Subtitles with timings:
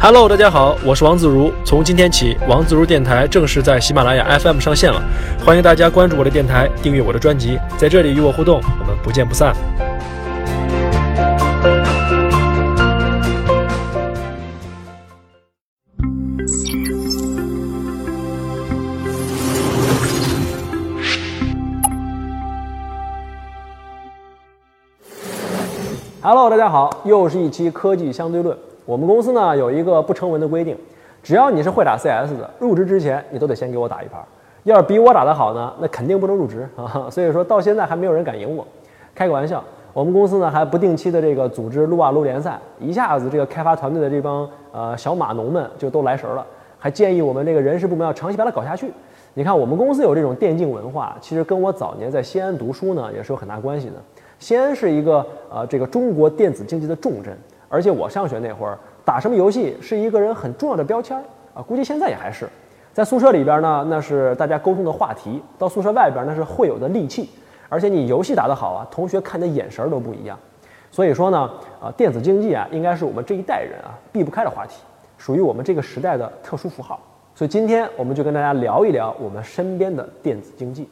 [0.00, 1.52] Hello，大家好，我是王自如。
[1.64, 5.02] 从今天起，王自如电台正式在喜马拉雅 FM 上线了，
[5.44, 9.52] 欢迎大家关注我的电台，订阅我的专辑，在这里与我互动，我们不见不散。
[26.68, 28.54] 家好，又是一期科技相对论。
[28.84, 30.76] 我们公司呢有一个不成文的规定，
[31.22, 34.20] 只要你是会打 CS 的，入职之前你都得先给我打一盘。
[34.64, 37.08] 要是比我打得好呢，那肯定不能入职啊。
[37.10, 38.66] 所以说到现在还没有人敢赢我。
[39.14, 46.44] 开个玩笑，我们公司呢还不定期的这个组织撸啊撸联赛，一下子这个开发团队的这帮呃小码农们就都来神了，
[46.78, 48.92] 还建议我们这个人事部门要长期把它搞下去。
[49.32, 53.94] 你看我们公司有这种电竞文化，其实跟我早年在西安读书呢也是有很大关系的。
[54.38, 57.36] 西安是一个呃这个中国电子竞技的重镇，
[57.68, 61.22] 而且我上学那会儿打什么游戏是一个人很重要的标签儿
[61.54, 62.48] 啊，估计现在也还是。
[62.92, 67.28] 在宿舍里边呢，那是大家沟通的话题；到宿舍外边那是会有的利器。
[67.68, 70.38] 而且你游戏打得好啊，同学看你的眼神儿都不一样。
[70.90, 71.50] 所以说呢，
[71.80, 74.80] 啊电子竞技啊，应该是我们这一代人啊避不开的话题，
[75.18, 76.98] 属于我们这个时代的特殊符号。
[77.34, 80.88] 所以今天我们就跟大家聊一聊我们身边的电子竞技。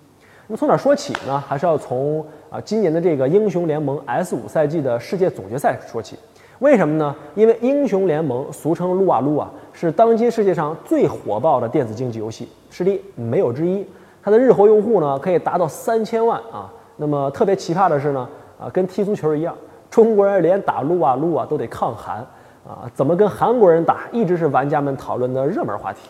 [0.48, 1.42] 那么从哪说起呢？
[1.46, 6.16] 还是要从啊今年的这个英雄联盟 S 五赛季的世界总决赛说起。
[6.60, 7.14] 为什么呢？
[7.34, 13.84] 因为英雄联盟俗称撸啊撸啊，是当今世界上最火爆的电子竞技游戏，实力没有之一。
[14.22, 16.72] 它的日活用户呢可以达到三千万啊。
[16.96, 19.54] 那么特别奇葩的是呢，啊跟踢足球一样，
[19.90, 22.18] 中国人连打撸啊撸啊都得抗韩
[22.64, 26.08] 啊，怎么跟韩国人打，一直是玩家们讨论的热门话题。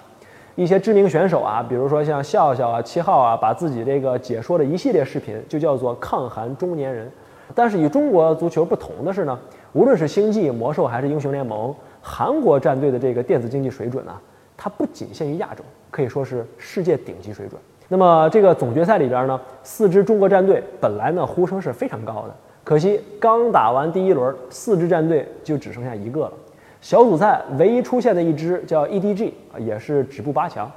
[0.57, 7.11] 一些知名选手啊，比如说像笑笑啊、七号啊，把自己这个解说的一系列视频就叫做“抗韩中年人”。
[7.55, 9.39] 但是与中国足球不同的是呢，
[9.75, 14.13] 无论是星际、魔兽还是英雄联盟，韩国战队的这个电子竞技水准呢，
[14.57, 17.61] 它不仅限于亚洲，可以说是世界顶级水准。
[17.89, 26.33] 那么这个总决赛里边呢，四支中国战队本来呢呼声是非常高的，可惜刚打完第一轮，四支战队就只剩下一个了。
[26.81, 30.70] 小组赛唯一出现的一支叫 EDG，也是止步八强。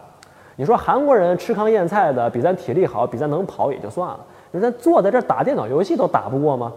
[0.55, 4.19] 你说韩国人吃糠咽菜的，比咱体力好，比咱能跑也就算了，
[4.51, 6.71] 你说咱坐在这打电脑游戏都打不过吗？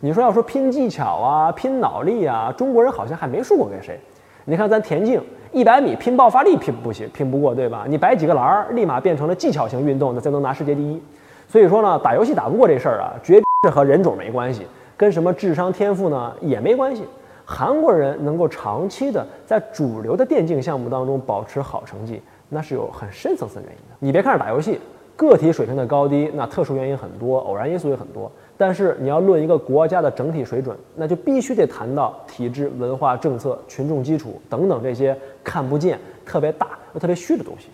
[0.00, 3.98] 你说要说拼技巧啊，拼脑力啊，中国人好像还没输过给谁。
[4.44, 5.22] 你看咱田径
[5.52, 7.84] 一百米拼爆发力拼不行，拼不过对吧？
[7.86, 11.00] 你摆几个栏儿，立马变成了技巧型运动，那才能拿世界第一。
[11.48, 17.04] 所以说呢，打游戏打不过这事儿啊，绝是和人种没关系，跟什么智商天赋呢也没关系。
[17.50, 22.20] 韩国人能够长期的在主流的电竞项目当中保持好成绩，
[22.50, 23.96] 那是有很深层次原因的。
[24.00, 24.78] 你别看是打游戏，
[25.16, 28.30] 个体水平的高低，那特殊原因很多，偶然因素也很多。
[28.58, 37.68] 但是你要论一个国家的整体水准，那就必须得谈到体制、文化、政策、群众基础等等这些看不见、特别大又特别虚的东西。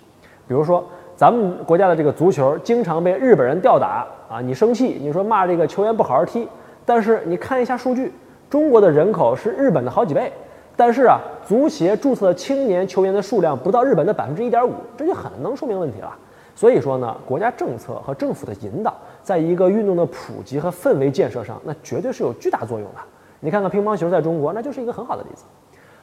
[0.47, 0.85] 比如说，
[1.17, 6.47] 咱们国家的这个足球经常被日本人吊打啊，你生气，你说骂这个球员不好好踢，
[6.87, 8.13] 但是你看一下数据。
[8.55, 10.33] 中国的人口是日本的好几倍，
[10.77, 16.17] 但是啊，足协注册青年球员的数量不到日本的百分之一点五，这就很能说明问题了。
[16.55, 18.95] 所以说呢，国家政策和政府的引导，
[19.25, 23.01] 在一个运动的普及和氛围建设上，那绝对是有巨大作用的。
[23.41, 25.43] 你看看乒乓球在中国，那就是一个很好的例子。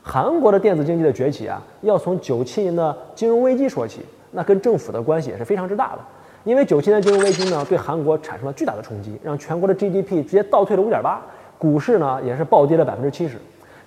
[0.03, 4.01] 韩国的电子竞技的崛起啊，要从九七年的金融危机说起，
[4.31, 5.99] 那跟政府的关系也是非常之大的。
[6.43, 11.21] 因为九七年金融危机呢，对韩国产生了巨大的冲击，让全国的 GDP 直接倒退了五点八。
[11.61, 13.37] 股市呢也是暴跌了百分之七十，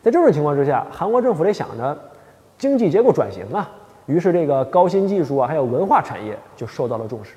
[0.01, 1.99] 在这种情况之下，韩国政府得想着
[2.57, 3.69] 经济结构转型啊，
[4.07, 7.35] 于是这个高新技术啊，还有文化产业就受到了重视。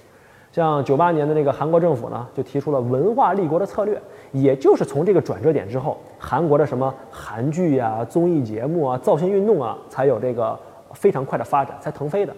[0.51, 3.99] 像九八年的那个韩国政府呢，就提出了文化立国的策略，
[4.31, 10.55] 也就是从这个转折点之后，韩国的什么韩剧呀、综艺节目啊、造星运动啊，才有这个
[10.93, 12.31] 非常快的发展，才腾飞的。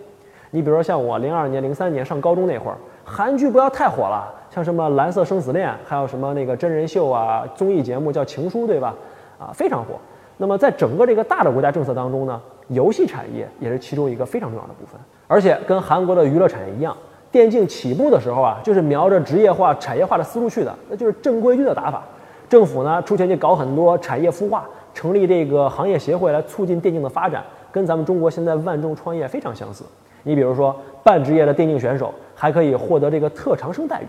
[0.51, 4.33] 你比如说像我零二年、零三年上高中那会儿，韩剧不要太火了。
[4.49, 8.95] 像什么蓝色生死恋，还有什么那个真人秀啊、综艺节目叫《情书》，对吧？
[9.39, 9.95] 啊，非常火。
[10.37, 14.99] 那么在整个这个大的国家政策当中呢，游戏产业也是其中一个非常重要的部分。
[15.27, 16.95] 而且跟韩国的娱乐产业一样，
[17.31, 22.01] 电竞起步的时候啊，就是瞄着职业化、产业化的思路去的，那就是正规军的打法。
[22.47, 29.83] 政府呢出钱去搞很多产业孵化，成立这个行业协会来促进电竞的发展，跟咱们中国现在万众创业非常相似。
[30.23, 34.05] 你比如说，半职业的电竞选手还可以获得这个特长生待遇。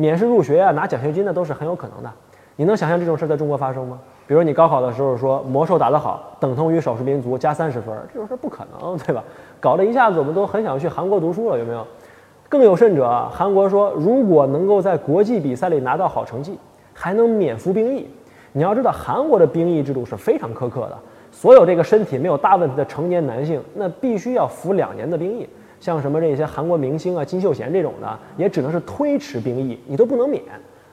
[0.00, 2.10] 免试入学啊，拿奖学金的都是很有可能的。
[2.56, 3.98] 你能想象这种事在中国发生吗？
[4.26, 9.22] 比如你高考的时候说魔兽打得好，等同于少数民族加三十分，这种事不可能，对吧？
[9.60, 11.86] 搞得一下子我们都很想去韩国读书了，有没有？
[12.48, 16.58] 更有甚者，韩国说如果能够在国际比赛里拿到好成绩，
[16.94, 18.08] 还能免服兵役。
[18.52, 20.96] 你要知道，韩国的兵役制度是非常苛刻的，
[21.30, 25.46] 所有这个身体没有大问题的成年男性，那必须要服两年的兵役。
[25.80, 30.42] 像什么这些韩国明星啊，金秀贤这种的，也只能是推迟兵役，你都不能免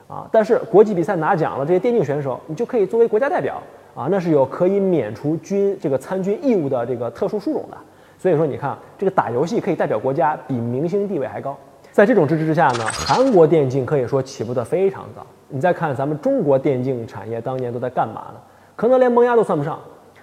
[0.08, 0.26] 啊。
[0.32, 3.62] 但是国际比赛拿奖了，这些电竞选手，你就可以作为国家代表
[3.94, 7.76] 啊，那是有可以免除军这个参军义务的这个特殊殊荣的。
[8.16, 11.56] 所以说，你看这个打游戏可以代表国家，比明星地位还高。
[11.92, 15.26] 在这种支持之下呢，韩国电竞可以说起步的非常早。
[15.48, 18.40] 你再看咱们中国电竞产业当年都在干嘛呢？
[18.74, 19.78] 可能连萌芽都算不上。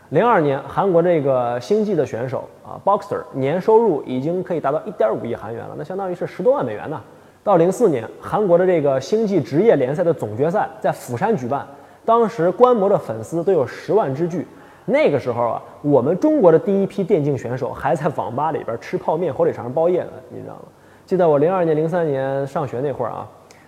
[0.10, 7.00] 零二年，韩国这个星际的选手啊，Boxer 年收入已经可以达到一点五亿韩元了，那相当于是十多万美元呢。
[7.44, 11.64] 到零四年，韩国的这个星际职业联赛的总决赛在釜山举办，
[12.04, 14.48] 当时观摩的粉丝都有十万之巨。
[14.86, 20.62] 那个时候啊，我们中国的第一批电竞选手还在网吧里边吃泡面、火腿肠包夜呢，你知道吗？
[21.06, 23.28] 记得我零二年、零三年上学那会儿啊，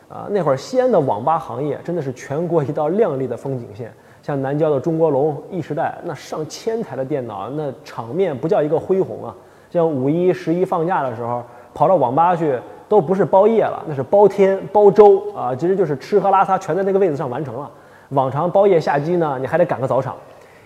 [0.09, 3.94] 啊，那会儿西安的网吧行业真的是全国一道亮丽的风景线。
[4.27, 9.33] 像南郊的中国龙、易时代，那上千台的电脑，那场面不叫一个恢宏啊！
[9.71, 11.41] 像五一、十一放假的时候，
[11.74, 12.59] 跑到网吧去，
[12.89, 15.56] 都不是包夜了，那是包天、包周啊！
[15.56, 17.71] 其实就是吃喝拉撒全在那个位子上完成了。
[18.09, 20.13] 往常包夜下机呢，你还得赶个早场。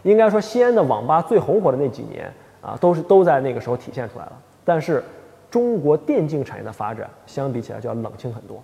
[0.01, 2.33] 应该说，西安的网吧最红火的那几年
[2.63, 4.31] 啊，都是都在那个时候体现出来了。
[4.65, 5.03] 但是，
[5.51, 8.59] 中国电竞产业的发展相比起来就要冷清很多。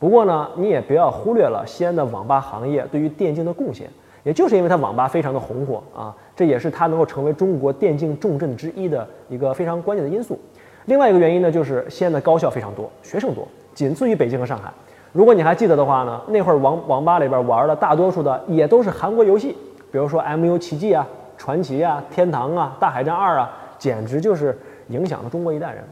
[0.00, 3.88] 不过呢，你也不要忽略了西安的网吧行业对于电竞的贡献。
[4.22, 10.38] 也就是因为它网吧非常的红火啊，这也是它能够成为中国电竞重镇之一的一个非常关键的因素。
[10.86, 14.72] 另外一个原因呢，就是西安的高校非常多，学生多，仅次于北京和上海。
[15.12, 19.56] 如果你还记得的话呢，那会儿网网吧里边玩的大多数的也都是韩国游戏，
[19.90, 21.06] 比如说 MU 奇迹啊、
[21.36, 24.58] 传奇啊、天堂啊、大海战二啊，简直就是
[24.88, 25.82] 影响了中国一代人。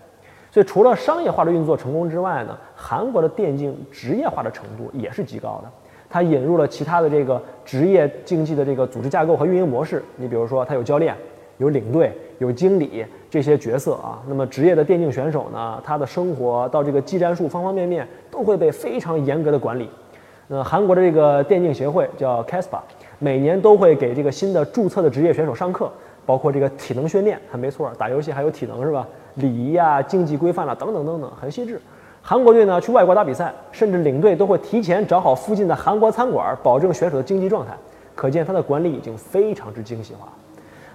[0.51, 5.71] 所以除了商业化的运作成功之外呢，韩国的电竞职业化的程度也是极高的。
[6.11, 10.03] 它引入了其他的这个职业竞技的这个组织架构和运营模式。
[10.17, 11.15] 你比如说，它有教练、
[11.59, 14.23] 有领队、有经理这些角色啊。
[14.29, 19.89] 那么职业的电竞选手呢，他的生活到这个技战术方方面面都会被非常严格的管理。
[20.47, 22.81] 那韩国的这个电竞协会叫 KSPA，
[23.19, 25.93] 每年都会给这个新的注册的职业选手上课，
[26.25, 29.07] 包括这个体能训练，还没错，打游戏还有体能是吧？
[29.35, 31.79] 礼仪啊、竞技规范了等等等等，很细致。
[32.29, 37.73] 韩国队呢去外国打比赛，甚至领队都会提前找好附近的韩国餐馆，保证选手的竞技状态。
[38.15, 40.29] 可见他的管理已经非常之精细化。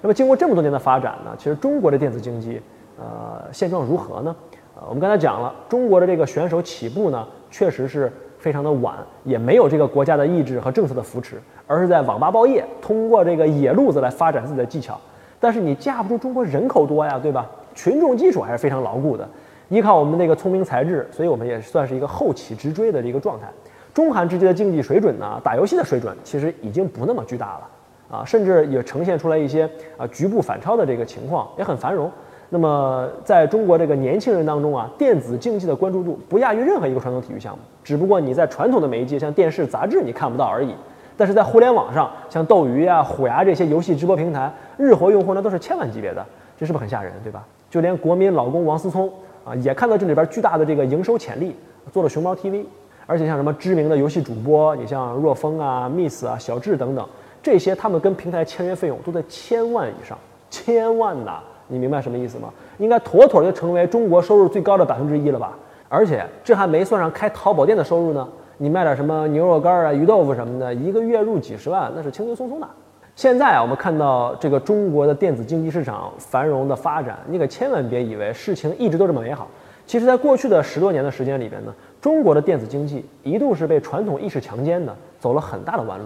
[0.03, 2.61] 那么经过这么多年的发展呢，其实中国的电子竞技，
[2.99, 4.35] 呃，现状如何呢？
[4.75, 8.93] 呃，我们刚才讲了，中国的这个选手起步呢，确实是非常的晚，
[9.23, 15.01] 也没有这个国家的意志和政策的扶持，而是在网吧包夜，通过这个野路子来发展自己的技巧。
[15.39, 17.49] 但是你架不住中国人口多呀，对吧？
[17.73, 19.27] 群众基础还是非常牢固的。
[19.69, 23.47] 依靠我们那个聪明才智，所以我们也算是一个后起直追的一个状态。
[23.93, 32.11] 中韩之间的竞技水准呢，打游戏的水准其实已经不那么巨大了啊，甚至也呈现出来一些啊局部反超的这个情况，也很繁荣。
[32.49, 40.73] 那么在中国这个年轻人当中啊，电子竞技的关注度不亚于任何一个传统体育项目，只不过你在传统的媒介像电视、杂志你看不到而已。
[41.15, 46.25] 但是在互联网上，像斗鱼啊、虎牙这些游戏直播平台，日活用户那都是千万级别的，
[46.57, 47.45] 这是不是很吓人，对吧？
[47.69, 49.11] 就连国民老公王思聪。
[49.45, 51.55] 啊，也看到这里边巨大的这个营收潜力，
[51.91, 52.63] 做了熊猫 TV，
[53.05, 57.07] 而且像什么知名的游戏主播，你像若风啊、Miss 啊、小智等等，
[57.41, 60.17] 这些他们跟平台签约费用都在千万以上，
[60.49, 61.41] 千万呐！
[61.67, 62.49] 你明白什么意思吗？
[62.77, 65.57] 应该妥妥就成为中国收入最高的百分之一了吧？
[65.89, 72.67] 而且这还没算上开淘宝店的收入呢，你卖点什么牛肉干啊、鱼豆腐什么的，一个月入几十万，那是轻轻松松的。
[73.15, 79.47] 现在啊，我们看到这个中国的电子竞技市场繁荣的发展，你可千万别以为事情一直都这么美好。
[79.85, 86.05] 其实，在过去的十多年的时间里边呢，中国的电子竞技一度是被传统意识强奸的，走了很大的弯路。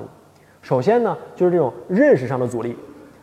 [0.61, 2.75] 首先呢，就是这种认识上的阻力，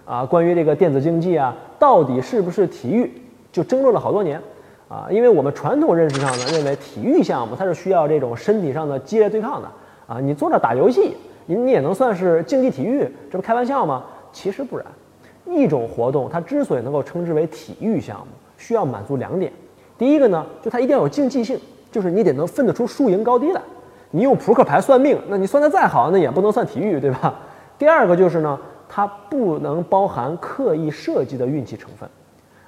[0.07, 3.13] 啊，关于这个电子竞技啊，到底是不是体育，
[3.53, 4.41] 就争论了好多年，
[4.89, 9.69] 啊，因为我们传统认识上呢，认为体育项目它是需要这种身体上的激烈对抗的，
[10.07, 11.15] 啊，你坐那打游戏。
[11.47, 14.05] 你你也能算是竞技体育，这不开玩笑吗？
[14.33, 14.87] 其实不然，
[15.47, 19.53] 一种活动它之所以能够称之为体育项目，需要满足两点。
[19.97, 21.59] 第一个呢，就它一定要有竞技性，
[21.93, 23.61] 就是你得能分得出输赢高低来。
[24.11, 27.35] 你用扑克牌算命，那你算得再好，那也不能算体育，对吧？
[27.79, 28.59] 第二个就是呢，
[28.89, 32.09] 它不能包含刻意设计的运气成分，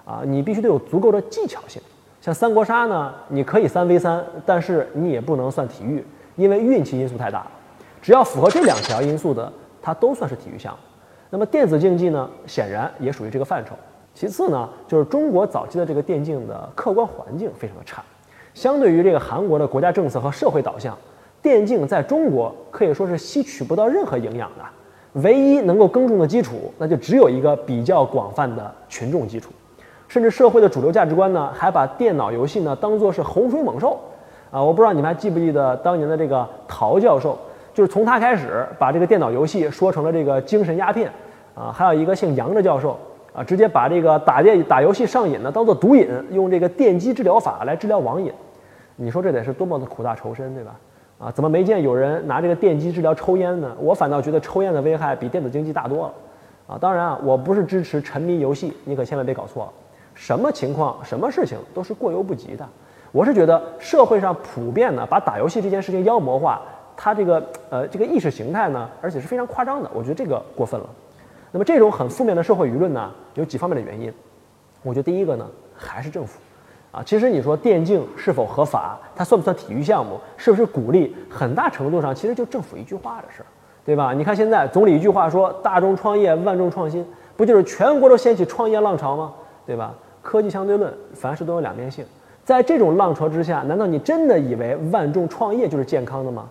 [0.04, 1.80] 啊，你必须得有足够的技巧性。
[2.21, 6.04] 像三国杀呢，你可以三 v 三，但是你也不能算体育，
[6.35, 7.47] 因为运气因素太大。
[8.07, 10.79] 只要符合这两条因素的，它都算是体育项目。
[11.29, 13.75] 那么电子竞技呢，显然也属于这个范畴。
[14.15, 18.05] 其次呢，就是中国早期的这个电竞的客观环境非常的差，
[18.55, 20.97] 相对于这个韩国的国家政策和社会导向，
[21.43, 24.65] 电竞在中国可以说是吸取不到任何营养的。
[25.23, 29.51] 唯一能够耕种的基础，那就只有一个比较广泛的群众基础。
[30.07, 33.99] 甚至社会的主流价值观呢，还把电脑游戏呢当做是洪水猛兽。
[34.53, 37.37] 啊，我不知道你们还记不记得当年的这个陶教授，
[37.76, 41.12] 就是从他开始把这个电脑游戏说成了这个精神鸦片。
[41.54, 42.99] 啊，还有一个姓杨的教授，
[43.35, 48.33] 啊，直接把这个打电打游戏上瘾呢当做毒瘾，用这个电击治疗法来治疗网瘾。
[48.97, 50.75] 你说这得是多么的苦大仇深，对吧？
[51.18, 53.75] 啊，怎么没见有人拿这个电击治疗抽烟呢？
[53.78, 56.12] 我反倒觉得抽烟的危害比电子竞技大多了。
[56.66, 59.73] 啊，当然啊，我不是支持沉迷游戏，你可千万别搞错了。
[60.14, 62.66] 什么情况、什么事情都是过犹不及的。
[63.12, 66.61] 我是觉得社会上普遍呢把打游戏这件事情妖魔化，
[66.97, 69.91] 它这个呃这个意识形态呢，而且是非常夸张的。
[69.93, 70.87] 我觉得这个过分了。
[71.53, 74.12] 那么这种很负面的社会舆论呢，有几方面的原因。
[74.83, 76.41] 我觉得第一个呢，还是政府。
[76.93, 83.47] 啊，其实你说电竞是否合法，它算不算体育项目，是不是鼓励，很大程度上其实就政府一句话的事儿，
[83.85, 84.15] 对吧？
[84.15, 89.35] 你看现在总理一句话说“大众创业，万众创新”，不就是全国都掀起创业浪潮吗？
[89.67, 89.93] 对吧？
[90.23, 92.03] 科技相对论，凡事都有两面性，
[92.45, 96.49] 在这种浪潮之下，难道你真的以为万众创业就是健康的吗？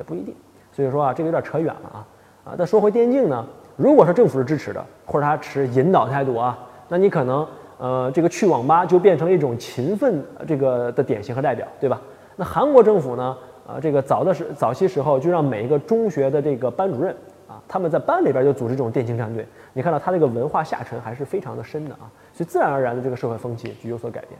[0.00, 0.34] 也不一定。
[0.72, 1.98] 所以说啊，这个有点扯远了啊
[2.44, 2.56] 啊。
[2.56, 7.46] 再说回电竞呢，如果说政府是支持的，或者他持引导态度啊，那你可能。
[7.82, 11.98] 呃，这个去网吧就变成了一种勤奋这个的典型和代表，对吧？
[12.36, 13.34] 那韩国政府呢？
[13.66, 17.10] 啊，这个早的时早期时候就让每一个中学的这个班主任
[17.48, 19.46] 啊，他们在班里边就组织这种电竞战队。
[19.72, 22.04] 你看到他这个文化下沉还是非常的深的啊，
[22.34, 24.38] 所以自然而然的这个社会风气就有所改变。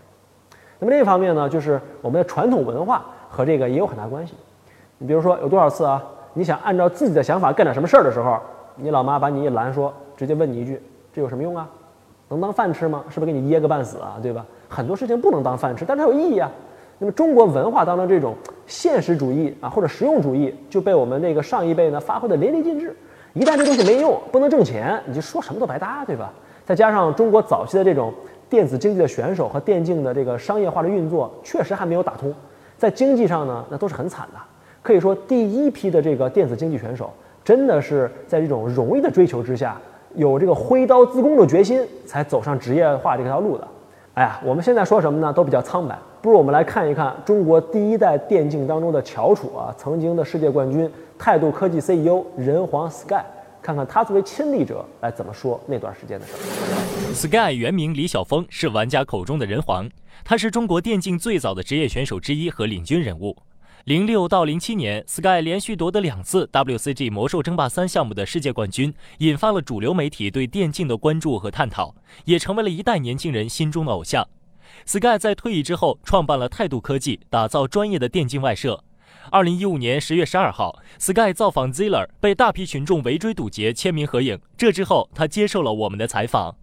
[0.78, 4.34] 那么另一方面呢，就是我们的传统文化和这个也有很大关系。
[5.02, 6.02] 你比如说有多少次啊，
[6.34, 8.38] 你想按照自己的想法干点什么事儿的时候，
[8.76, 10.78] 你老妈把你一拦，说直接问你一句：
[11.10, 11.66] 这有什么用啊？
[12.28, 13.02] 能当饭吃吗？
[13.08, 14.18] 是不是给你噎个半死啊？
[14.22, 14.44] 对吧？
[14.68, 16.50] 很多事情不能当饭吃，但是它有意义啊。
[16.98, 22.94] 那么中国文化当中这种现实主义啊，或者实用主义，就被我们那个上一辈呢发挥的淋漓尽致。
[23.32, 26.30] 一旦这东西没用，不能挣钱，你就说什么都白搭，对吧？
[26.66, 28.12] 再加上中国早期的这种
[28.50, 32.34] 电子竞技的选手和电竞的这个商业化的运作，确实还没有打通，
[32.76, 34.38] 在经济上呢，那都是很惨的。
[34.82, 37.12] 可以说，第一批的这个电子竞技选手，
[37.44, 39.80] 真的是在这种荣誉的追求之下。
[40.16, 43.68] 有这个挥刀自宫的决心，才走上职业化这条路的。
[44.14, 45.32] 哎呀，我们现在说什么呢？
[45.32, 45.96] 都比较苍白。
[46.20, 53.22] 不如我们来看一看中国第一代电竞当中的翘楚啊，曾经的世界冠军态度科技 CEO 人皇 Sky，
[53.62, 57.14] 看看他作为亲历者来怎么说那段时间的事儿。
[57.14, 59.88] Sky 原名李晓峰，是玩家口中的人皇，
[60.24, 63.36] 他是中国电竞最早的职业选手之一和领军人物。
[63.84, 71.94] 零六到零七年，Sky 连续夺得两次 WCG 魔兽争霸三项目的世界冠军，引发了主流媒体对电竞的关注和探讨，
[72.26, 74.28] 也成为了一代年轻人心中的偶像。
[74.84, 78.84] Sky 在退役之后，创办了态度科技，打造专业的电竞外设。
[79.30, 84.38] 二零一五年十月十二号，Sky 造访 Ziller，被大批群众围追堵截签名合影。
[84.58, 86.54] 这之后，他接受了我们的采访。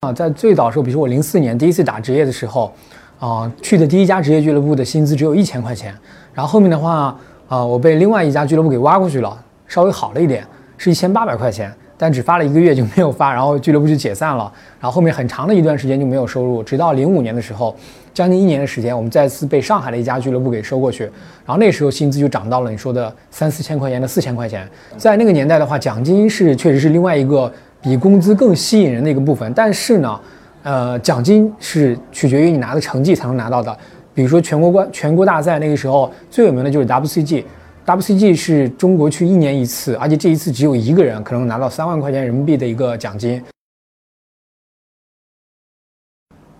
[0.00, 2.74] 啊，在最早时候，比如说我零四年第一次打职业的时候。
[3.22, 5.94] 啊，去的第一家职业俱乐部的薪资只有一千块钱，
[6.34, 10.44] 然后后面的话，啊，我被另外一家俱乐部给挖过去了，稍微好了一点，
[10.76, 17.76] 是一千八百块钱，但只发了一个月就没有发，然后俱乐部就解散了，然后后面很长的一段时间就没有收入，直到零五年的时候，
[18.12, 21.04] 将近一年的时间，我们再次被上海的一家俱乐部给收过去，
[21.46, 30.20] 然后那时候薪资就涨到了你说的三四千块钱的四千块钱，在那个年代的话，奖金是确实是另外一个比工资更吸引人的一个部分，但是呢。
[30.62, 33.76] 呃，奖金是取决于你拿的成绩才能拿到的。
[34.14, 43.42] 比如说全国冠、全国大赛，那个时候最有名的就是 WCG，WCG 是中国去一年一次，而且这一次只有一个人可能拿到三万块钱人民币的一个奖金。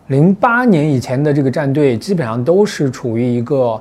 [0.09, 3.80] 零八年以前的这个战队基本上都是处于一个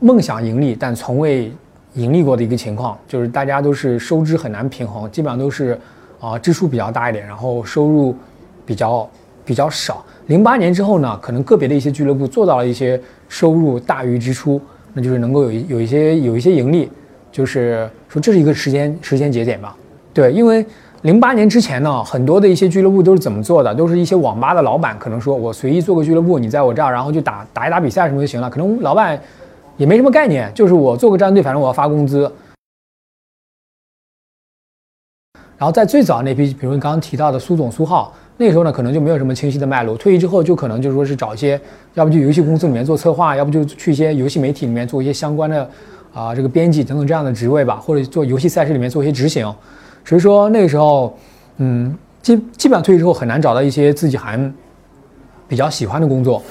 [0.00, 1.52] 梦想盈利但从未
[1.94, 5.78] 盈利过的一个情况，就是大家都是收支很难平衡，基本上都是
[6.18, 8.16] 啊支出比较大一点，然后收入。
[8.64, 9.08] 比较
[9.44, 10.04] 比较少。
[10.26, 14.60] 零八年之后呢，可能个别的一些俱乐部做到了一些收入大于支出，
[14.94, 16.90] 那就是能够有有一些有一些盈利，
[17.32, 19.76] 就是说这是一个时间时间节点吧。
[20.14, 20.64] 对，因为
[21.02, 23.74] 零八年之前呢，很多的一些俱乐部都是怎么做的？
[23.74, 28.48] 都是一些网吧的老板可能说我随意做个俱乐部，你在我这儿，然后就打打一打比赛什么就行了。
[28.48, 29.20] 可能老板
[29.76, 32.30] 也没什么概念，就是我做个战队，反正我要发工资。
[35.58, 38.14] 然后在最早那批，比如你刚刚提到的苏总苏浩。
[38.42, 39.96] 那时候呢，可能就没有什么清晰的脉络。
[39.96, 41.60] 退役之后，就可能就是说是找一些，
[41.94, 45.70] 要不就游戏公司里面做策划，要不就去一些游戏媒体里面做一些相关的，
[46.12, 49.44] 啊，这个编辑等等这样的职位吧，或者做游戏赛事里面做一些执行。
[50.04, 51.16] 所以说那个时候，
[51.58, 54.36] 嗯，基基本上退役之后很难找到一些自己还
[55.46, 56.42] 比较喜欢的工作。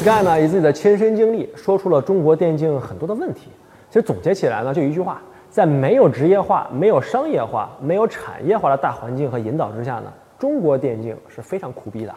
[0.00, 3.42] Sky 呢，以自己的亲身经历说出了中国电竞很多的问题，
[3.90, 12.14] 其实总结起来呢，就一句话：在没有职业化、没有商业化、没有产业化的大环境和引导之下呢，中国电竞是非常苦逼的。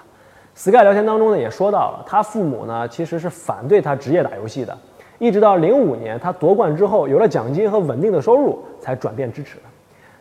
[0.54, 4.78] Sky 聊天当中呢也说到了，他父母呢其实是反对他职业打游戏的，
[5.18, 9.58] 一直到零五年他夺冠之后有了奖金和稳定的收入，才转变支持。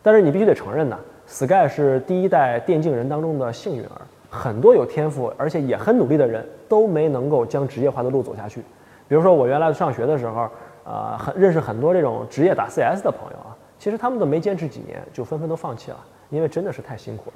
[0.01, 8.61] 但是你必须得承认呢，Sky 是第一代电竞人当中的幸运儿，很多有天赋而且也很努力的人都没能够将职业化的路走下去。
[9.07, 10.49] 比如说我原来上学的时候，
[10.85, 15.97] 呃，很认识很多这种职业打 CS 的朋友啊，其实他们都没坚持几年就纷纷都放弃了，
[16.29, 17.33] 因为真的是太辛苦了。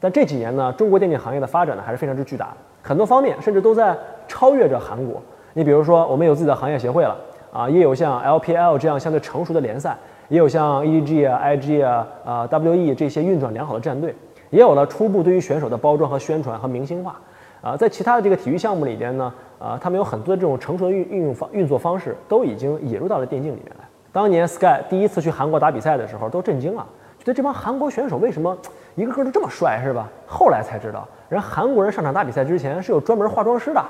[0.00, 5.20] 但这几年呢，中国电竞行业的发展呢还是非常之巨大的，很多方面甚至都在超越着韩国。
[5.52, 7.16] 你比如说，我们有自己的行业协会了
[7.52, 9.96] 啊，也有像 LPL 这样相对成熟的联赛，
[10.28, 14.14] 也有像 EDG 啊、IG 啊、啊 WE 这些运转良好的战队，
[14.50, 17.20] 也有了初步对于选手的包装和宣传和明星化。
[17.60, 23.84] 啊，在其他的这个体育项目里边呢，啊，他们有很多这种成熟的运运用方运作方式都已经引入到了电竞里面来。
[24.12, 26.86] 当年 Sky 第一次去韩国打比赛的时候，都震惊了，
[27.20, 28.56] 觉得这帮韩国选手为什么？
[28.96, 30.08] 一个个都这么帅是吧？
[30.26, 33.82] 后来才知道，人韩国人上场打比赛之前是有专门化妆师的，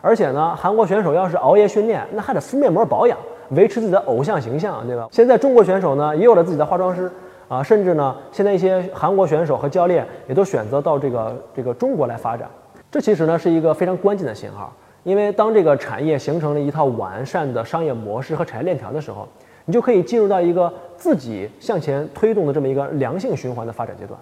[0.00, 3.16] 而且呢，韩国选手要是熬夜训练，那还得敷面膜保养，
[3.50, 5.06] 维持自己的偶像形象，对吧？
[5.12, 7.10] 现在中国选手呢也有了自己的化妆师
[7.46, 12.48] 啊，甚至呢，现在一些韩国选手和教练也都选择到这个这个中国来发展，
[12.90, 14.72] 这其实呢是一个非常关键的信号，
[15.04, 19.26] 因为当这个产业形成了一套完善的商业模式和产业链条的时候，
[19.68, 24.18] 你就可以进入到一个自己向前推动的这么一个良性循环的发展阶段。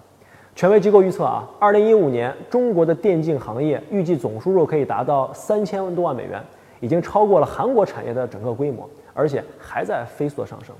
[0.53, 6.43] 权威机构预测啊，二零一五年中国的电竞行业预计总收入可以达到三千多万美元，
[6.81, 10.75] 已经超过了韩国产业的整个规模，而且还在飞速的上升。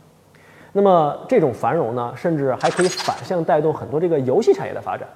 [0.74, 5.08] 那么这种繁荣呢，甚至还可以反向带动很多这个游戏产业的发展。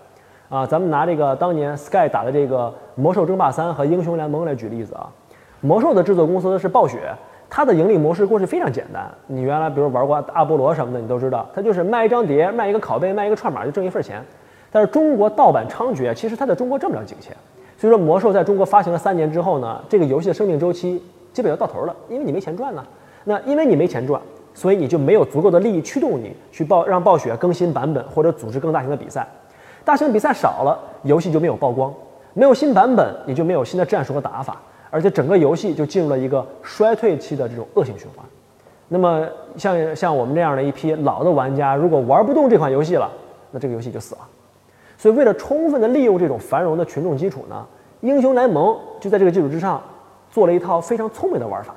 [0.48, 5.10] 啊，咱们拿这个当年 Sky 打的这个《魔兽争霸三》和《英雄联盟》来举例子啊。
[5.60, 7.14] 魔兽的制作公司是暴雪，
[7.54, 9.12] 它的盈利模式过去非常简单。
[9.28, 14.24] 你原来比如玩过阿波罗什么的，你都知道，它就是卖一张碟，卖一个拷贝，卖一个串码就挣一份钱。
[14.72, 17.36] 但是中国盗版猖獗，其实它在中国挣不了几个钱。
[17.78, 22.82] 所以说，魔兽在中国发行了三年之后呢，这个游戏的生命周期基本要到头了，因为你没钱赚呢。
[23.26, 24.22] 那因为你没钱赚，
[24.54, 29.28] 所以你就没有足够的利益驱动你去暴让暴雪更新版本或者组织更大型的比赛。
[29.84, 31.94] 大型比赛少了，游戏就没有曝光，
[32.34, 38.24] 没有新版本，也就没有新的战术和打法，而且整个游戏就进入了一个衰退期的这种恶性循环。
[38.90, 39.26] 那么
[39.58, 43.10] 像像我们这样的一批老的玩家，如果玩不动这款游戏了，
[43.50, 44.22] 那这个游戏就死了。
[44.98, 47.66] 所以，为了充分的利用这种繁荣的群众基础呢，
[48.02, 49.82] 英雄联盟就在这个基础之上
[50.30, 51.74] 做了一套非常聪明的玩法。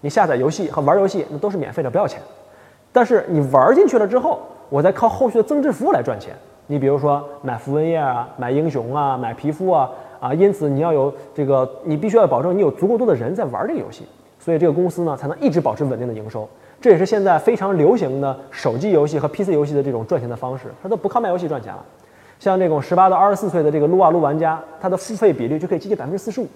[0.00, 2.20] 你下载游戏和玩游戏那都是免费的，不要钱。
[2.92, 6.34] 但是你玩进去了之后，我再靠后续的增值服务来赚钱。
[6.66, 9.90] 你比如说买符文页啊，买英雄啊，买皮肤啊
[10.24, 14.04] 啊，因此你要有这个，你必须要保证你有足够多的人在玩这个游戏，
[14.38, 16.48] 所以这个公司呢才能一直保持稳定的营收。
[16.80, 21.84] 这也是现在非常流行的手机游戏和 PC 游戏的这种赚钱的方式，它都不靠卖游戏赚钱了。
[22.40, 26.46] 像这种十八到二十四岁的这个撸啊撸玩家，他的付费比率就可以接近百分之四十五，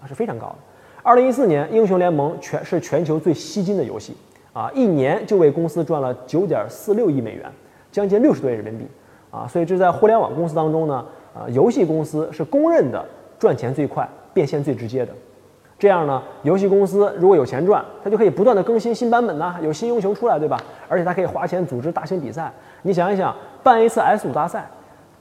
[0.00, 0.56] 啊，是非常高的。
[1.02, 4.16] 二零一四年，英雄联盟全是全球最吸金的游戏，
[4.52, 7.44] 啊，一年就为公司赚了九点四六亿美元，
[7.90, 8.86] 将近六十多亿人民币，
[9.32, 13.04] 啊，所以这在互联网公司当中呢，啊，游戏公司是公认的
[13.38, 15.12] 赚钱最快、变现最直接的。
[15.78, 20.58] 这样呢，游戏公司如果有钱赚，它就可以不断的更新新版本呐，有新英雄出来，对吧？
[20.88, 22.50] 而且它可以花钱组织大型比赛。
[22.82, 24.66] 你想一想，办一次 S 五大赛。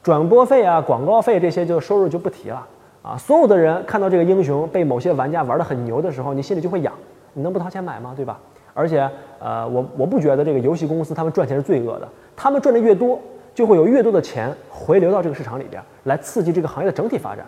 [0.02, 2.68] 转播费啊，广告费这些就收入就不提了
[3.02, 3.18] 啊！
[3.18, 6.94] 所有的人看到这个英雄被某些玩家玩得很牛的时候，你心里就会痒，
[7.34, 8.14] 你能不掏钱买吗？
[8.16, 8.40] 对吧？
[8.76, 13.20] 而且，呃，我我不觉得这个游戏公司他们赚钱是罪恶的，他们赚的越多，
[13.56, 17.44] 就会有越多的钱回流到这个市场里边，来刺激这个行业的整体发展，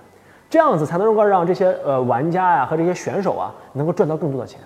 [0.49, 4.59] 这样子才能够让这些呃玩家呀和这些选手啊能够赚到更多的钱，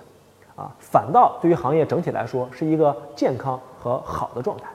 [0.55, 4.65] 啊，反倒对于行业整体来说是一个健康和好的状态。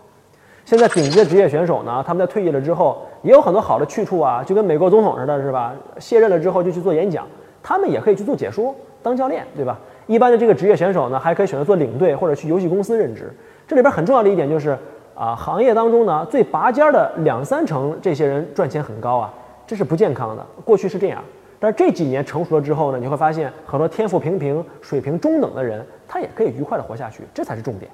[0.64, 5.72] 现在顶级的职业选手呢，他们在退役了之后，也有很多好的去处啊，就跟美国总统似的，是吧？
[6.00, 7.24] 卸任了之后就去做演讲，
[7.62, 9.78] 他们也可以去做解说、当教练，对吧？
[10.08, 13.32] 一般的这个职业选手呢，还可以选择做领队或者去游戏公司任职。
[13.68, 14.76] 这里边很重要的一点就是，
[15.14, 19.32] 啊，行业当中呢最拔尖的两三成这些人赚钱很高啊，
[19.66, 20.46] 这是不健康的。
[20.64, 21.22] 过去是这样，
[21.58, 27.90] 但是这几年成熟了之后呢，你会发现很多天赋平平、水平中等的人，他也可以愉快的活下去，这才是重点。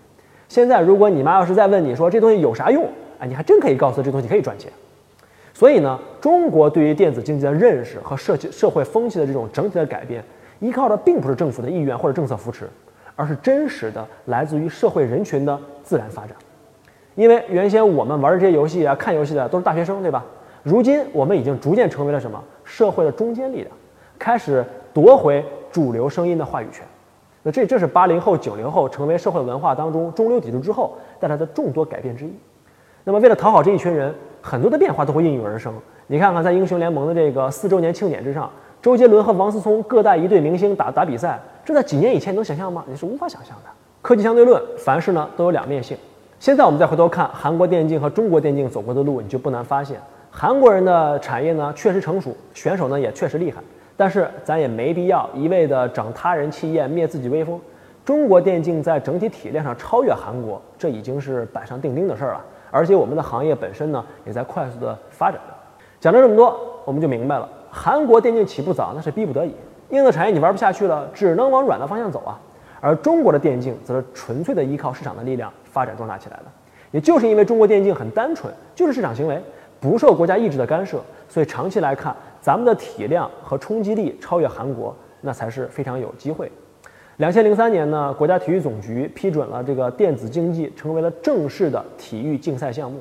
[0.49, 2.87] 现在，如果你妈要是再问你说这东西有啥用，
[3.19, 4.71] 哎，你还真可以告诉这东西可以赚钱。
[5.55, 10.23] 所以呢，中国对于电子竞技的认识和社社会风气的这种整体的改变，
[10.61, 12.69] 依靠的并不是政府的意愿或者政策扶持，
[13.17, 16.37] 而是真实的来自于社会人群的自然发展。
[17.15, 20.25] 因为原先我们玩这些游戏啊、看游戏的都是大学生，对吧？
[20.63, 22.43] 如今我们已经逐渐成为了什么？
[22.63, 23.69] 社会的中坚力量，
[24.19, 26.87] 开始夺回主流声音的话语权。
[27.43, 32.33] 那这这是八零后、九零后成为社会文化当中中流砥柱之后带来的众多改变之一。
[33.03, 35.75] 那么为了讨好这一群人，很多的变化都会应运而生。
[36.07, 38.49] 你看看在英雄联盟的这个四周年庆典之上，
[38.81, 42.85] 周杰伦和王思聪各带一队明星打打比赛，这在几年以前能想象吗？
[42.87, 43.71] 你是无法想象的。
[44.01, 45.97] 科技相对论，凡事呢都有两面性。
[46.39, 50.01] 现在我们再回头看韩国电竞和中国电竞走过的路，你就不难发现，
[50.35, 53.61] 韩国人的产业呢确实成熟，选手呢也确实厉害。
[53.99, 57.61] 但是咱也没必要一味的长他人气焰，灭自己威风。
[58.03, 62.41] 中国电竞在整体体量上超越韩国，这已经是板上钉钉的事儿了。
[62.71, 65.55] 而且我们的行业本身呢，也在快速的发展着。
[66.01, 69.55] 讲了这么多，我们就明白了，韩国电竞起步早，那是逼不得已。
[69.91, 72.41] 硬的产业你玩不下去了，只能往软的方向走啊。
[72.81, 76.45] 而中国的电竞则是纯粹的依靠市场的力量发展壮大起来的。
[76.91, 79.41] 也就是因为中国电竞很单纯，就是市场行为，
[79.83, 82.15] 不受国家意志的干涉，所以长期来看。
[82.41, 86.51] 咱们的体量和冲击力超越韩国，那才是非常有机会。
[87.19, 93.01] 两千零三年呢，国家体育总局批准了这个电子竞技成为了正式的体育竞赛项目。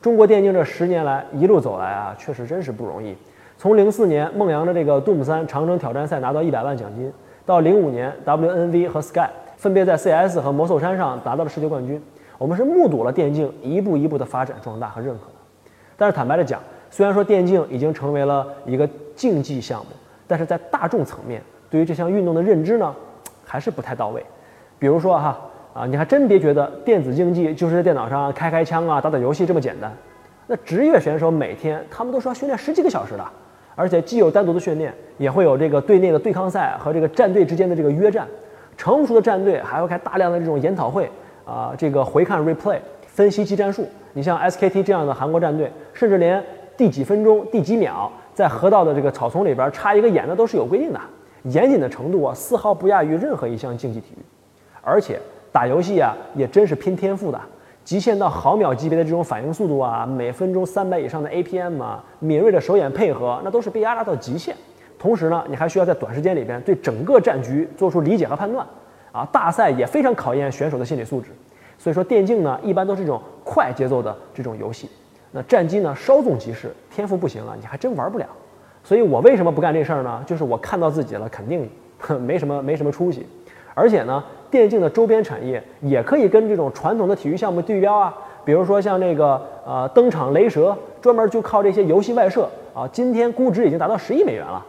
[0.00, 3.16] 中国电竞这十年来一路走来啊，确实真是不容易。
[3.58, 7.12] 从零四年梦阳的这个 Doom 三长征挑战赛拿到一百万奖金，
[7.44, 12.00] 到零五年 WNV 和 Sky 分别在 CS 和魔兽山上拿到了世界冠军，
[12.38, 15.22] 我们是目睹了电竞一步一步的发展壮大和认可。
[15.96, 19.86] 但是坦白的讲，虽然说电竞已经成为了一个竞技项目，
[20.26, 22.94] 但是在大众层面对于这项运动的认知呢，
[23.44, 24.24] 还是不太到位。
[24.78, 25.38] 比如说哈
[25.72, 29.90] 啊，你还真别觉得电子竞技就是在电脑上开开枪啊、打打游戏这么简单。
[30.46, 33.24] 那职业选手每天他们都是要训练十几个小时的，
[33.74, 38.26] 而且既有单独的训练，也会有这个队内的对抗赛和这个战队之间的这个约战。
[38.76, 41.10] 成熟的战队还会开大量的这种研讨会
[41.46, 42.78] 啊，这个回看 replay
[43.16, 43.88] 分析技战术。
[44.12, 46.42] 你像 SKT 这样的韩国战队，甚至连
[46.76, 51.00] 第几分钟、第几秒在河道的这个草丛里边插一个眼，那都是有规定的，
[51.44, 54.22] 严谨的程度啊，丝毫不亚于任何一项竞技体育。
[54.82, 55.18] 而且
[55.50, 57.40] 打游戏啊，也真是拼天赋的，
[57.82, 64.54] 极限到毫秒级别的这种反应速度啊，每分钟三百以上的 APM 啊，敏锐的手眼配合，那都是被压榨到极限。
[64.98, 68.66] 同时呢，你还需要在短时间里边对整个战局做出理解和判断。
[69.12, 71.30] 啊，大赛也非常考验选手的心理素质。
[71.86, 74.90] 所以说，电竞呢，一般都是这种快节奏的这种游戏。
[75.30, 78.26] 那战机呢稍纵即逝，天赋不行了，你还真玩不了。
[78.82, 80.20] 所以我为什么不干这事儿呢？
[80.26, 81.70] 就是我看到自己了，肯定
[82.26, 83.24] 没什么没什么出息。
[83.72, 84.20] 而且呢，
[84.50, 88.12] 电竞的周边产业也可以跟这种传统的体育项目对标啊。
[88.44, 94.66] 比如说像这个呃登场雷蛇，专门就靠这些游戏外设啊，今天估值已经达到十亿美元了。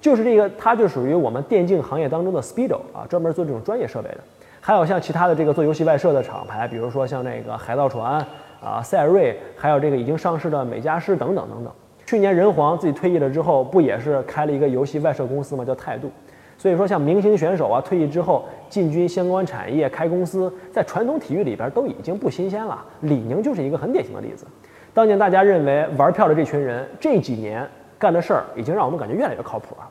[0.00, 4.18] 就是这个，它就属于我们电竞行业当中的 Speedo 啊，专门做这种专业设备的。
[4.66, 8.26] 还有像其他的这个做游戏外设的厂牌，比如说像那个海盗船。
[8.60, 11.72] 啊，赛瑞，还有这个已经上市的美加狮等等等等。
[12.04, 15.64] 去年人皇自己退役了之后，不也是开了一个游戏外设公司吗？
[15.64, 16.10] 叫态度。
[16.58, 22.84] 所以说，像明星选手啊，退役之后进军相关产业开公司，在传统体育里边都已经不新鲜了。
[23.02, 24.44] 李宁就是一个很典型的例子。
[24.92, 27.64] 当年大家认为玩票的这群人，这几年
[27.98, 29.88] 干的事儿已经让我们感觉越来越靠谱了。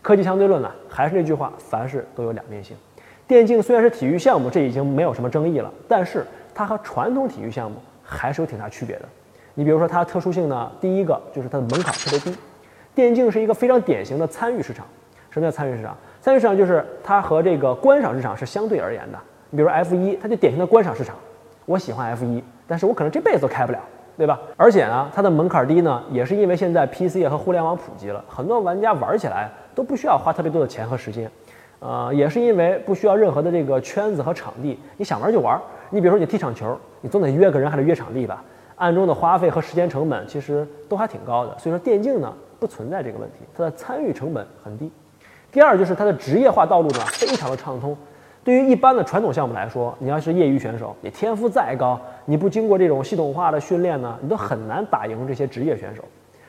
[0.00, 2.74] 科技相对论呢，还是那句话，凡事都有两面性。
[3.26, 7.76] 电竞虽然是体育项目，这已经没有什么争议了，但是它和传统体育项目。
[8.08, 9.02] 还是有挺大区别的。
[9.54, 12.32] 你比如说它的特殊性呢，第一个就是它的门槛特别低。
[12.94, 14.86] 电竞是一个非常典型的参与市场。
[15.28, 15.96] 什么叫参与市场？
[16.22, 19.18] 参与市场就是它和这个观赏市场是相对而言的。
[19.50, 21.16] 你比如 F 一，它就典型的观赏市场。
[21.64, 23.80] 我喜欢 F 一，但是我可能这辈子都开不了，
[24.16, 24.40] 对吧？
[24.56, 31.28] 而且呢，它的门槛低呢，也是因为现在 PC 和互联网普及了，很多玩家玩起来都不需要花特别多的钱和时间。
[31.78, 35.60] 呃，也是因为不需要任何的这个圈子和场地，你想玩就玩。
[35.90, 38.42] 你比如说你踢场球，你总得约个人，还得约场地吧？
[38.76, 41.56] 暗中的花费和时间成本其实都还挺高的。
[41.58, 44.90] 所以说电竞呢不存在这个问题，它的参与成本很低。
[45.52, 47.96] 第二就是它的职业化道路呢非常的畅通。
[48.44, 56.04] 对于一般的传统项目来说，你要是业余选手，你天赋再高，你不经过这种系统化的训练呢，你都很难打赢这些职业选手。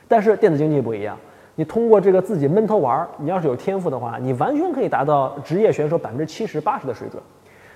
[0.06, 1.18] 但是电子竞技不一样，
[1.58, 7.20] 你通过这个自己闷头玩儿，你要是有天赋的话，你完全可以达到职业选手百分之七十八十的水准。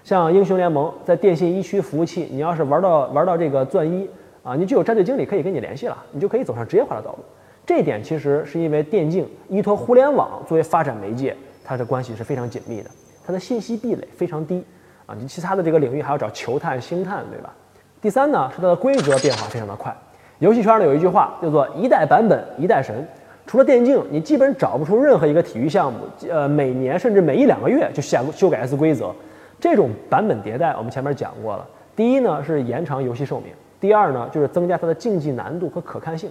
[0.04, 4.08] 像英雄联盟在电信一区服务器，你要是玩到玩到这个钻一
[4.44, 7.18] 啊，你就有战队经理可以跟你联系了，你就可以走上职业化的道路。
[7.66, 12.90] 这一点其实是因为电竞依托互联网作为发展媒介，它的关系是非常紧密的，
[13.26, 14.64] 它的信息壁垒非常低
[15.06, 15.16] 啊。
[15.18, 17.52] 你其他的这个领域还要找球探、星探，对吧？
[18.00, 19.92] 第三呢，是它的规则变化非常的快。
[20.38, 23.06] 游戏圈呢有一句话叫做“一代版本一代神”，
[23.46, 25.98] 除了电竞，你基本找不出任何一个体育项目，
[26.30, 29.12] 呃，每年甚至每一两个月就下修改一次规则。
[29.60, 31.66] 这种版本迭代，我们前面讲过了。
[31.94, 36.30] 第一呢是延长游戏寿命，第二呢就是增加它的竞技难度和可看性。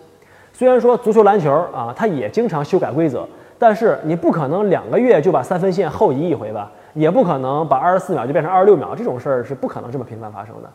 [0.54, 3.28] 虽然说足球、篮球啊，它也经常修改规则，
[3.60, 6.72] 但是你不可能两个月就把三分线后移一回吧？
[6.94, 10.70] 也不可能把二十四秒就变成二十六秒，这种事儿是不可能这么频繁发生的。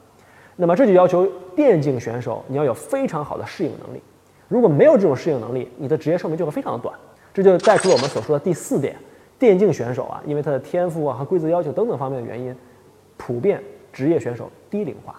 [0.57, 4.01] 那么这就要求电竞选手你要有非常好的适应能力，
[4.49, 6.95] 如果没有这种适应能力，你的职业寿命就会非常的短。
[7.35, 8.97] 这就带出了我们所说的第四点：
[9.39, 12.57] 电竞选手啊，因为他的天赋啊和规则要求等等方面的原因，
[13.17, 15.15] 普遍职业选手低龄化。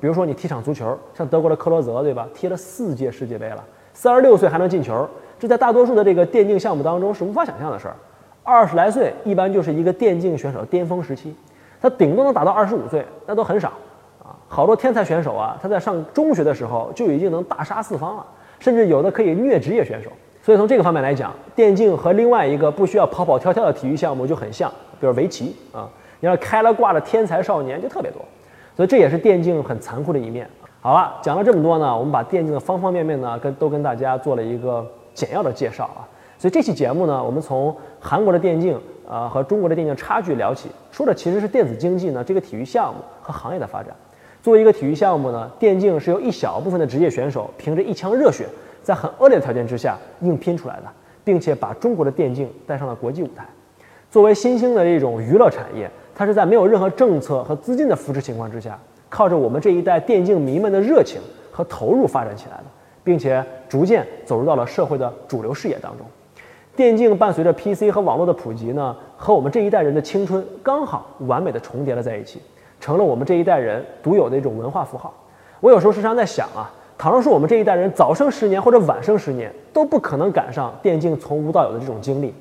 [0.00, 2.28] 比如说你踢场足球，像德国的克罗泽，对吧？
[2.32, 7.96] 踢了四届世界杯了，三十六岁还能进球，这在大多数的这个电竞项目当中是无法想象的事儿。
[8.44, 11.34] 二十来岁一般就是一个电竞选手巅峰时期，
[11.80, 13.72] 他顶多能打到二十五岁，那都很少
[14.22, 14.38] 啊。
[14.46, 18.24] 好多天才选手啊，他在上中学的时候就已经能大杀四方了，
[18.58, 20.10] 甚至有的可以虐职业选手。
[20.42, 25.86] 所以从这个方面来讲，电竞和另外一个不需要跑跑跳跳的体育项目就很像，比如围棋啊，
[26.20, 28.22] 你要开了挂的天才少年就特别多。
[28.74, 30.48] 所以这也是电竞很残酷的一面。
[30.80, 36.06] 好了，讲了这么多呢，我们把电竞的方方面面呢跟都跟大家做了一个简要的介绍啊。
[36.38, 43.94] 所以这期节目呢，我们从韩国的电竞啊和中国的电竞差距聊起，说的其实是电子竞技呢这个体育项目和行业的发展。
[44.42, 48.46] 作为一个体育项目呢，电竞是由一小部分的职业选手凭着一腔热血，
[48.82, 50.84] 在很恶劣的条件之下硬拼出来的，
[51.24, 53.44] 并且把中国的电竞带上了国际舞台。
[54.10, 61.20] 作为新兴的这种娱乐产业，它是在没有任何政策和资金的扶持情况之下，靠着我们这一代电竞迷们的热情
[61.50, 62.64] 和投入发展起来的，
[63.04, 66.06] 并且逐渐走入到了社会的主流视野当中。
[66.74, 72.40] 电竞伴随着 PC 和网络的普及呢，和我们这一代人的青春刚好完美的重叠了在一起，
[72.80, 75.12] 成了我们这一代人独有的一种文化符号。
[75.60, 82.34] 我有时候时常在想啊，倘若是我们这一代人早生十年或者晚生十年，都不可能赶上电竞从无到有的这种经历。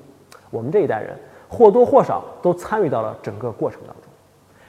[0.49, 1.15] 我们这一代人
[1.49, 4.03] 或多或少都参与到了整个过程当中。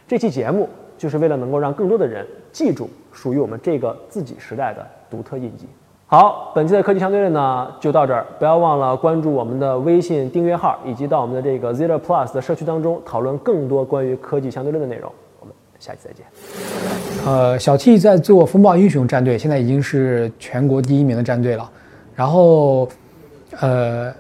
[0.07, 5.69] 这期节目就是为了能够让更多的人记住属于我们这个自己时代的独特印记。
[6.07, 15.13] 好，本期的科技相对论呢就到这儿，不要忘了关注我们的微信订阅号，以及到我们的这个 Zero Plus 的社区当中讨论更多关于科技相对论的内容。
[15.79, 16.25] 下期再见。
[17.27, 21.71] 呃，小 T 在做风暴英雄战队，现在已经是全国第一名的战队了。
[22.15, 22.89] 然后，
[23.61, 24.13] 呃，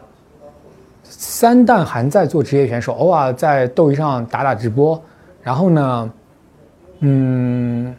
[1.02, 5.00] 三蛋还在做职业选手，偶尔在斗鱼上打打直播。
[5.42, 6.10] 然后呢，
[7.00, 7.94] 嗯。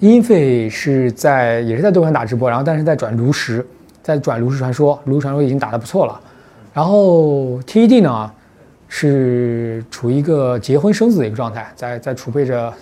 [0.00, 3.66] 英菲是在也是在斗鱼上打直播，然后但是在转炉石，
[4.02, 6.20] 在转炉石传说，炉石传说已经打得不错了。
[6.74, 8.30] 然后 TED 呢
[8.88, 12.72] 是处于一个结婚生子的一个状态，在在储备着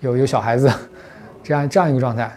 [0.00, 0.70] 有有小孩子
[1.42, 2.30] 这样这样一个状态，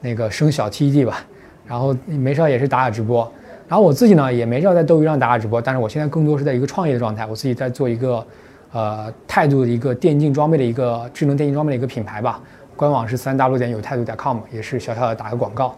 [0.00, 1.24] 那个生小 TED 吧。
[1.66, 3.32] 然后没事也是打打直播，
[3.66, 8.26] 然后我自己呢也没事在斗鱼上打打直播，但是我现在更多是在一个创业的状态，我自己在做一个
[8.72, 12.38] 呃态度的一个电竞装备的一个智能电竞装备的一个品牌吧。
[12.76, 15.74] 官网是三 w 点有态度点 com，也是小小的打个广告。